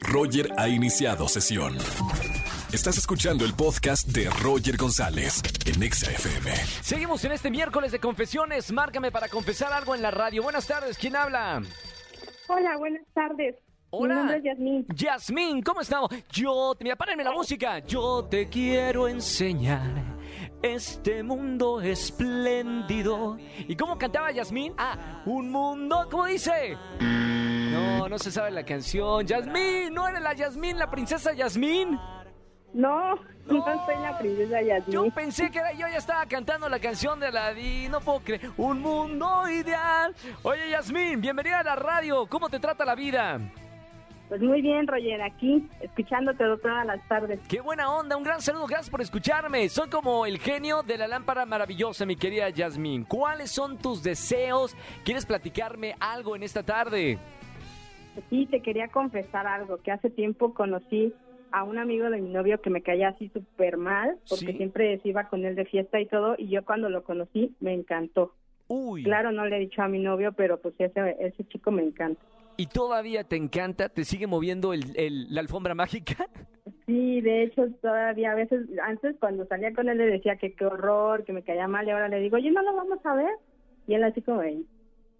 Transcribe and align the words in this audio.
Roger 0.00 0.52
ha 0.56 0.68
iniciado 0.68 1.28
sesión. 1.28 1.76
Estás 2.72 2.98
escuchando 2.98 3.44
el 3.44 3.54
podcast 3.54 4.08
de 4.08 4.28
Roger 4.42 4.76
González 4.76 5.42
en 5.64 5.82
Exa 5.82 6.10
FM. 6.10 6.54
Seguimos 6.82 7.24
en 7.24 7.32
este 7.32 7.50
miércoles 7.50 7.92
de 7.92 7.98
confesiones. 7.98 8.70
Márcame 8.72 9.10
para 9.10 9.28
confesar 9.28 9.72
algo 9.72 9.94
en 9.94 10.02
la 10.02 10.10
radio. 10.10 10.42
Buenas 10.42 10.66
tardes, 10.66 10.98
¿quién 10.98 11.16
habla? 11.16 11.62
Hola, 12.48 12.76
buenas 12.78 13.02
tardes. 13.14 13.56
Hola. 13.90 14.14
Mi 14.14 14.18
nombre 14.18 14.36
es 14.38 14.44
Yasmín. 14.44 14.86
Yasmín, 14.94 15.62
¿cómo 15.62 15.80
estamos? 15.80 16.10
Yo, 16.30 16.76
mira, 16.80 16.94
párenme 16.96 17.24
la 17.24 17.32
música. 17.32 17.78
Yo 17.80 18.26
te 18.30 18.48
quiero 18.48 19.08
enseñar 19.08 20.18
este 20.60 21.22
mundo 21.22 21.80
espléndido. 21.80 23.38
¿Y 23.66 23.76
cómo 23.76 23.96
cantaba 23.96 24.30
Yasmín? 24.30 24.74
Ah, 24.76 25.22
un 25.24 25.50
mundo, 25.50 26.06
¿cómo 26.10 26.26
dice? 26.26 26.76
No, 27.70 28.08
no 28.08 28.18
se 28.18 28.30
sabe 28.30 28.50
la 28.50 28.64
canción. 28.64 29.26
Yasmín, 29.26 29.92
¿no 29.92 30.08
eres 30.08 30.20
la 30.20 30.34
Yasmín, 30.34 30.78
la 30.78 30.90
princesa 30.90 31.32
Yasmín? 31.32 31.98
No, 32.74 33.16
no 33.46 33.64
soy 33.86 33.96
la 34.02 34.18
princesa 34.18 34.60
Yasmín. 34.60 34.92
Yo 34.92 35.10
pensé 35.10 35.50
que 35.50 35.58
era 35.58 35.72
yo, 35.72 35.88
ya 35.88 35.96
estaba 35.98 36.26
cantando 36.26 36.68
la 36.68 36.78
canción 36.78 37.18
de 37.18 37.28
Aladdin, 37.28 37.90
no 37.90 38.00
puedo 38.00 38.20
creer. 38.20 38.50
Un 38.56 38.80
mundo 38.80 39.48
ideal. 39.48 40.14
Oye, 40.42 40.70
Yasmín, 40.70 41.20
bienvenida 41.20 41.60
a 41.60 41.64
la 41.64 41.76
radio. 41.76 42.26
¿Cómo 42.26 42.48
te 42.48 42.60
trata 42.60 42.84
la 42.84 42.94
vida? 42.94 43.40
Pues 44.28 44.42
muy 44.42 44.60
bien, 44.60 44.86
Roger, 44.86 45.22
aquí, 45.22 45.66
escuchándote 45.80 46.44
todas 46.62 46.84
las 46.84 47.08
tardes. 47.08 47.40
Qué 47.48 47.62
buena 47.62 47.90
onda, 47.90 48.14
un 48.14 48.22
gran 48.22 48.42
saludo, 48.42 48.66
gracias 48.66 48.90
por 48.90 49.00
escucharme. 49.00 49.66
Soy 49.70 49.88
como 49.88 50.26
el 50.26 50.38
genio 50.38 50.82
de 50.82 50.98
la 50.98 51.08
lámpara 51.08 51.46
maravillosa, 51.46 52.04
mi 52.04 52.14
querida 52.14 52.50
Yasmín. 52.50 53.04
¿Cuáles 53.04 53.50
son 53.50 53.78
tus 53.78 54.02
deseos? 54.02 54.76
¿Quieres 55.02 55.24
platicarme 55.24 55.96
algo 55.98 56.36
en 56.36 56.42
esta 56.42 56.62
tarde? 56.62 57.18
Sí, 58.30 58.46
te 58.46 58.62
quería 58.62 58.88
confesar 58.88 59.46
algo, 59.46 59.78
que 59.78 59.90
hace 59.92 60.10
tiempo 60.10 60.54
conocí 60.54 61.14
a 61.50 61.62
un 61.64 61.78
amigo 61.78 62.10
de 62.10 62.20
mi 62.20 62.28
novio 62.30 62.60
que 62.60 62.70
me 62.70 62.82
caía 62.82 63.08
así 63.08 63.28
súper 63.30 63.76
mal, 63.76 64.18
porque 64.28 64.46
Sí. 64.52 64.56
siempre 64.58 64.98
se 65.00 65.08
iba 65.08 65.28
con 65.28 65.44
él 65.44 65.54
de 65.54 65.64
fiesta 65.64 65.98
y 66.00 66.06
todo, 66.06 66.34
y 66.36 66.48
yo 66.48 66.64
cuando 66.64 66.90
lo 66.90 67.02
conocí 67.04 67.54
me 67.60 67.72
encantó. 67.74 68.34
Uy. 68.68 69.02
Claro, 69.02 69.32
no 69.32 69.46
le 69.46 69.56
he 69.56 69.60
dicho 69.60 69.80
a 69.82 69.88
mi 69.88 69.98
novio, 69.98 70.32
pero 70.32 70.60
pues 70.60 70.74
ese, 70.78 71.16
ese 71.20 71.44
chico 71.44 71.70
me 71.70 71.82
encanta. 71.82 72.22
¿Y 72.56 72.66
todavía 72.66 73.24
te 73.24 73.36
encanta? 73.36 73.88
¿Te 73.88 74.04
sigue 74.04 74.26
moviendo 74.26 74.72
el- 74.74 74.94
el- 74.96 75.32
la 75.34 75.40
alfombra 75.40 75.74
mágica? 75.74 76.16
Sí, 76.86 77.22
de 77.22 77.44
hecho, 77.44 77.66
todavía 77.80 78.32
a 78.32 78.34
veces, 78.34 78.66
antes 78.82 79.16
cuando 79.18 79.46
salía 79.46 79.72
con 79.72 79.88
él 79.88 79.96
le 79.98 80.04
decía 80.06 80.36
que 80.36 80.54
qué 80.54 80.66
horror, 80.66 81.24
que 81.24 81.32
me 81.32 81.42
caía 81.42 81.66
mal, 81.66 81.86
y 81.86 81.90
ahora 81.90 82.08
le 82.08 82.20
digo, 82.20 82.36
oye, 82.36 82.50
¿no 82.50 82.60
lo 82.62 82.74
vamos 82.74 82.98
a 83.04 83.14
ver? 83.14 83.30
Y 83.86 83.94
él 83.94 84.04
así 84.04 84.20
como, 84.20 84.42
"Ey, 84.42 84.66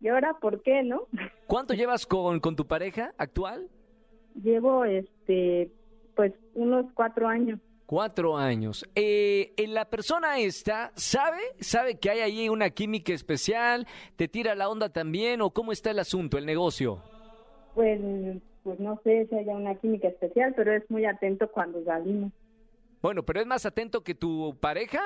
¿y 0.00 0.08
ahora 0.08 0.34
por 0.40 0.62
qué, 0.62 0.82
no? 0.82 1.06
¿Cuánto 1.48 1.72
llevas 1.72 2.06
con, 2.06 2.40
con 2.40 2.56
tu 2.56 2.66
pareja 2.66 3.14
actual? 3.16 3.70
Llevo, 4.34 4.84
este, 4.84 5.72
pues, 6.14 6.34
unos 6.52 6.84
cuatro 6.92 7.26
años. 7.26 7.58
Cuatro 7.86 8.36
años. 8.36 8.86
Eh, 8.94 9.54
la 9.66 9.86
persona 9.86 10.38
esta, 10.38 10.92
¿sabe? 10.94 11.40
¿Sabe 11.58 11.98
que 11.98 12.10
hay 12.10 12.20
ahí 12.20 12.48
una 12.50 12.68
química 12.68 13.14
especial? 13.14 13.86
¿Te 14.16 14.28
tira 14.28 14.54
la 14.54 14.68
onda 14.68 14.90
también? 14.90 15.40
¿O 15.40 15.48
cómo 15.48 15.72
está 15.72 15.90
el 15.90 16.00
asunto, 16.00 16.36
el 16.36 16.44
negocio? 16.44 17.02
Pues, 17.74 17.98
pues 18.62 18.78
no 18.78 19.00
sé 19.02 19.26
si 19.30 19.34
haya 19.34 19.56
una 19.56 19.74
química 19.76 20.08
especial, 20.08 20.52
pero 20.54 20.74
es 20.74 20.88
muy 20.90 21.06
atento 21.06 21.50
cuando 21.50 21.82
salimos. 21.82 22.30
Bueno, 23.00 23.22
pero 23.22 23.40
es 23.40 23.46
más 23.46 23.64
atento 23.64 24.02
que 24.02 24.14
tu 24.14 24.54
pareja. 24.60 25.00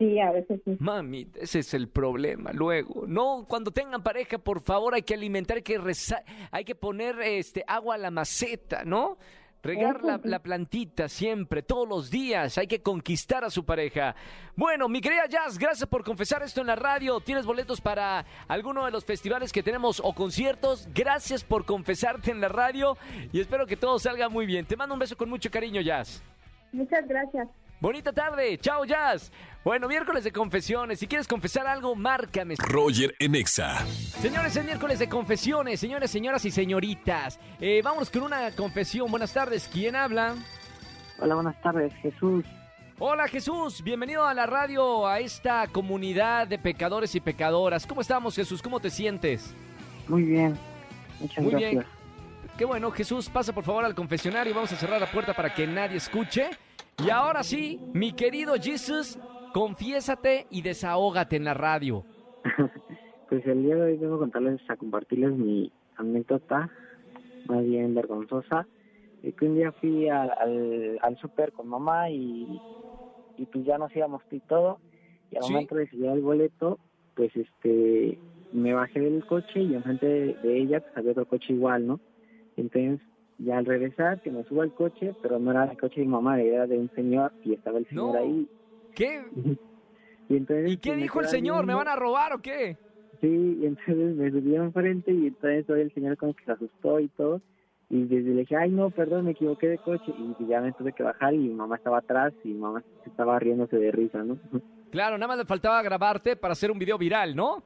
Sí, 0.00 0.18
a 0.18 0.32
veces 0.32 0.60
sí. 0.64 0.76
Mami, 0.80 1.28
ese 1.34 1.58
es 1.58 1.74
el 1.74 1.88
problema. 1.88 2.52
Luego, 2.54 3.04
no, 3.06 3.44
cuando 3.46 3.70
tengan 3.70 4.02
pareja, 4.02 4.38
por 4.38 4.62
favor, 4.62 4.94
hay 4.94 5.02
que 5.02 5.12
alimentar, 5.12 5.58
hay 5.58 5.62
que 5.62 5.78
reza- 5.78 6.24
hay 6.50 6.64
que 6.64 6.74
poner 6.74 7.20
este 7.20 7.62
agua 7.66 7.96
a 7.96 7.98
la 7.98 8.10
maceta, 8.10 8.82
¿no? 8.84 9.18
Regar 9.62 10.00
la 10.24 10.38
plantita 10.38 11.06
siempre, 11.06 11.60
todos 11.62 11.86
los 11.86 12.10
días. 12.10 12.56
Hay 12.56 12.66
que 12.66 12.80
conquistar 12.80 13.44
a 13.44 13.50
su 13.50 13.66
pareja. 13.66 14.14
Bueno, 14.56 14.88
mi 14.88 15.02
querida 15.02 15.26
Jazz, 15.26 15.58
gracias 15.58 15.86
por 15.86 16.02
confesar 16.02 16.42
esto 16.42 16.62
en 16.62 16.68
la 16.68 16.76
radio. 16.76 17.20
¿Tienes 17.20 17.44
boletos 17.44 17.78
para 17.82 18.24
alguno 18.48 18.86
de 18.86 18.90
los 18.90 19.04
festivales 19.04 19.52
que 19.52 19.62
tenemos 19.62 20.00
o 20.02 20.14
conciertos? 20.14 20.88
Gracias 20.94 21.44
por 21.44 21.66
confesarte 21.66 22.30
en 22.30 22.40
la 22.40 22.48
radio 22.48 22.96
y 23.34 23.40
espero 23.40 23.66
que 23.66 23.76
todo 23.76 23.98
salga 23.98 24.30
muy 24.30 24.46
bien. 24.46 24.64
Te 24.64 24.78
mando 24.78 24.94
un 24.94 24.98
beso 25.00 25.14
con 25.14 25.28
mucho 25.28 25.50
cariño, 25.50 25.82
Jazz. 25.82 26.22
Muchas 26.72 27.06
gracias. 27.06 27.46
Bonita 27.80 28.12
tarde, 28.12 28.58
chao 28.58 28.84
Jazz. 28.84 29.32
Bueno, 29.64 29.88
miércoles 29.88 30.24
de 30.24 30.32
confesiones. 30.32 30.98
Si 30.98 31.06
quieres 31.06 31.26
confesar 31.26 31.66
algo, 31.66 31.94
márcame. 31.94 32.54
Roger 32.58 33.14
en 33.18 33.34
Exa. 33.34 33.78
Señores, 34.20 34.54
es 34.56 34.64
miércoles 34.64 34.98
de 34.98 35.08
confesiones, 35.08 35.80
señores, 35.80 36.10
señoras 36.10 36.44
y 36.44 36.50
señoritas. 36.50 37.40
Eh, 37.58 37.80
vámonos 37.82 38.10
con 38.10 38.22
una 38.24 38.50
confesión. 38.52 39.10
Buenas 39.10 39.32
tardes, 39.32 39.68
¿quién 39.72 39.96
habla? 39.96 40.34
Hola, 41.18 41.34
buenas 41.34 41.60
tardes, 41.62 41.92
Jesús. 42.02 42.44
Hola 42.98 43.28
Jesús, 43.28 43.82
bienvenido 43.82 44.26
a 44.26 44.34
la 44.34 44.44
radio, 44.44 45.06
a 45.06 45.20
esta 45.20 45.66
comunidad 45.68 46.46
de 46.46 46.58
pecadores 46.58 47.14
y 47.14 47.20
pecadoras. 47.20 47.86
¿Cómo 47.86 48.02
estamos 48.02 48.36
Jesús? 48.36 48.60
¿Cómo 48.60 48.78
te 48.78 48.90
sientes? 48.90 49.54
Muy 50.06 50.22
bien, 50.24 50.58
muchas 51.18 51.42
Muy 51.42 51.52
gracias. 51.52 51.70
bien. 51.72 51.86
Qué 52.58 52.66
bueno, 52.66 52.90
Jesús, 52.90 53.30
pasa 53.30 53.54
por 53.54 53.64
favor 53.64 53.86
al 53.86 53.94
confesionario. 53.94 54.54
Vamos 54.54 54.70
a 54.72 54.76
cerrar 54.76 55.00
la 55.00 55.10
puerta 55.10 55.32
para 55.32 55.54
que 55.54 55.66
nadie 55.66 55.96
escuche. 55.96 56.50
Y 57.06 57.10
ahora 57.10 57.42
sí, 57.42 57.78
mi 57.94 58.12
querido 58.12 58.54
Jesús, 58.60 59.18
confiésate 59.52 60.46
y 60.50 60.62
desahógate 60.62 61.36
en 61.36 61.44
la 61.44 61.54
radio. 61.54 62.06
Pues 63.28 63.46
el 63.46 63.62
día 63.62 63.76
de 63.76 63.82
hoy 63.82 63.96
vengo 63.96 64.16
a 64.16 64.18
contarles, 64.18 64.60
a 64.68 64.76
compartirles 64.76 65.30
mi 65.32 65.72
anécdota, 65.94 66.68
más 67.44 67.64
bien 67.64 67.94
vergonzosa, 67.94 68.66
que 69.22 69.46
un 69.46 69.54
día 69.54 69.70
fui 69.72 70.08
al, 70.08 70.32
al, 70.36 70.98
al 71.00 71.16
súper 71.18 71.52
con 71.52 71.68
mamá 71.68 72.10
y, 72.10 72.60
y 73.36 73.46
pues 73.46 73.64
ya 73.64 73.78
nos 73.78 73.94
íbamos 73.94 74.22
y 74.32 74.40
todo, 74.40 74.80
y 75.30 75.36
al 75.36 75.42
Sí. 75.44 75.52
momento 75.52 75.76
de 75.76 75.86
sellar 75.88 76.16
el 76.16 76.22
boleto, 76.22 76.80
pues 77.14 77.30
este, 77.36 78.18
me 78.50 78.74
bajé 78.74 78.98
del 78.98 79.24
coche 79.24 79.60
y 79.60 79.74
enfrente 79.74 80.06
de, 80.06 80.36
de 80.42 80.58
ella 80.58 80.80
pues 80.80 80.96
había 80.96 81.12
otro 81.12 81.26
coche 81.26 81.52
igual, 81.52 81.86
¿no? 81.86 82.00
Entonces, 82.56 83.00
ya 83.44 83.58
al 83.58 83.64
regresar, 83.66 84.20
que 84.20 84.30
me 84.30 84.44
subo 84.44 84.62
al 84.62 84.72
coche, 84.72 85.14
pero 85.22 85.38
no 85.38 85.50
era 85.50 85.64
el 85.64 85.78
coche 85.78 86.00
de 86.00 86.06
mi 86.06 86.12
mamá, 86.12 86.40
era 86.40 86.66
de 86.66 86.78
un 86.78 86.90
señor 86.94 87.32
y 87.44 87.54
estaba 87.54 87.78
el 87.78 87.86
señor 87.86 88.14
No. 88.14 88.18
ahí. 88.18 88.48
¿Qué? 88.94 89.22
Y, 90.28 90.36
entonces, 90.36 90.70
¿Y 90.70 90.76
qué 90.76 90.90
pues, 90.90 90.96
me 90.96 91.02
dijo 91.02 91.20
el 91.22 91.26
señor? 91.26 91.66
¿Me 91.66 91.74
van 91.74 91.88
a 91.88 91.96
robar 91.96 92.32
o 92.34 92.38
qué? 92.38 92.76
Sí, 93.20 93.58
y 93.60 93.66
entonces 93.66 94.14
me 94.14 94.30
subí 94.30 94.54
enfrente 94.54 95.10
y 95.12 95.26
entonces 95.26 95.68
hoy 95.68 95.80
el 95.80 95.92
señor 95.92 96.16
como 96.16 96.34
que 96.34 96.44
se 96.44 96.52
asustó 96.52 97.00
y 97.00 97.08
todo. 97.08 97.40
Y 97.88 98.04
desde 98.04 98.30
le 98.30 98.40
dije, 98.42 98.54
ay 98.54 98.70
no, 98.70 98.90
perdón, 98.90 99.24
me 99.24 99.32
equivoqué 99.32 99.66
de 99.66 99.78
coche. 99.78 100.12
Y 100.38 100.46
ya 100.46 100.60
me 100.60 100.70
tuve 100.72 100.92
que 100.92 101.02
bajar 101.02 101.34
y 101.34 101.38
mi 101.38 101.54
mamá 101.54 101.74
estaba 101.74 101.98
atrás 101.98 102.32
y 102.44 102.48
mi 102.50 102.60
mamá 102.60 102.84
estaba 103.04 103.40
riéndose 103.40 103.76
de 103.76 103.90
risa, 103.90 104.22
¿no? 104.22 104.38
Claro, 104.92 105.18
nada 105.18 105.28
más 105.28 105.38
le 105.38 105.44
faltaba 105.44 105.82
grabarte 105.82 106.36
para 106.36 106.52
hacer 106.52 106.70
un 106.70 106.78
video 106.78 106.96
viral, 106.98 107.34
¿no? 107.34 107.62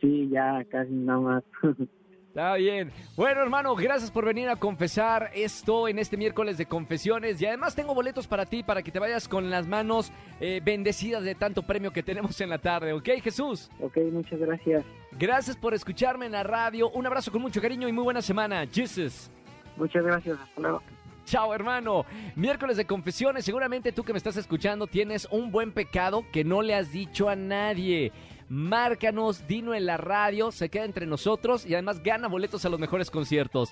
Sí, 0.00 0.28
ya 0.30 0.64
casi 0.70 0.92
nada 0.92 1.20
más. 1.20 1.44
Está 2.36 2.56
bien. 2.56 2.92
Bueno, 3.16 3.40
hermano, 3.40 3.74
gracias 3.74 4.10
por 4.10 4.26
venir 4.26 4.50
a 4.50 4.56
confesar 4.56 5.30
esto 5.34 5.88
en 5.88 5.98
este 5.98 6.18
miércoles 6.18 6.58
de 6.58 6.66
confesiones. 6.66 7.40
Y 7.40 7.46
además 7.46 7.74
tengo 7.74 7.94
boletos 7.94 8.26
para 8.26 8.44
ti, 8.44 8.62
para 8.62 8.82
que 8.82 8.90
te 8.92 8.98
vayas 8.98 9.26
con 9.26 9.48
las 9.48 9.66
manos 9.66 10.12
eh, 10.38 10.60
bendecidas 10.62 11.24
de 11.24 11.34
tanto 11.34 11.62
premio 11.62 11.94
que 11.94 12.02
tenemos 12.02 12.38
en 12.42 12.50
la 12.50 12.58
tarde, 12.58 12.92
¿ok, 12.92 13.08
Jesús? 13.22 13.70
ok, 13.80 13.96
muchas 14.12 14.38
gracias. 14.38 14.84
Gracias 15.12 15.56
por 15.56 15.72
escucharme 15.72 16.26
en 16.26 16.32
la 16.32 16.42
radio. 16.42 16.90
Un 16.90 17.06
abrazo 17.06 17.32
con 17.32 17.40
mucho 17.40 17.62
cariño 17.62 17.88
y 17.88 17.92
muy 17.92 18.04
buena 18.04 18.20
semana. 18.20 18.66
Jesus. 18.70 19.30
Muchas 19.78 20.04
gracias, 20.04 20.38
hasta 20.38 20.60
luego. 20.60 20.82
Chao, 21.24 21.54
hermano. 21.54 22.04
Miércoles 22.34 22.76
de 22.76 22.84
confesiones. 22.84 23.46
Seguramente 23.46 23.92
tú 23.92 24.04
que 24.04 24.12
me 24.12 24.18
estás 24.18 24.36
escuchando 24.36 24.86
tienes 24.86 25.26
un 25.30 25.50
buen 25.50 25.72
pecado 25.72 26.22
que 26.30 26.44
no 26.44 26.60
le 26.60 26.74
has 26.74 26.92
dicho 26.92 27.30
a 27.30 27.34
nadie. 27.34 28.12
Márcanos, 28.48 29.46
dino 29.48 29.74
en 29.74 29.86
la 29.86 29.96
radio, 29.96 30.52
se 30.52 30.68
queda 30.68 30.84
entre 30.84 31.06
nosotros 31.06 31.66
y 31.66 31.74
además 31.74 32.02
gana 32.02 32.28
boletos 32.28 32.64
a 32.64 32.68
los 32.68 32.78
mejores 32.78 33.10
conciertos. 33.10 33.70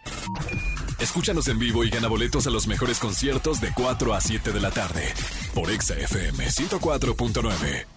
Escúchanos 0.98 1.48
en 1.48 1.58
vivo 1.58 1.84
y 1.84 1.90
gana 1.90 2.08
boletos 2.08 2.46
a 2.46 2.50
los 2.50 2.66
mejores 2.66 2.98
conciertos 2.98 3.60
de 3.60 3.70
4 3.74 4.14
a 4.14 4.20
7 4.20 4.52
de 4.52 4.60
la 4.60 4.70
tarde 4.70 5.12
por 5.54 5.70
Exa 5.70 5.94
FM 5.94 6.46
104.9. 6.46 7.93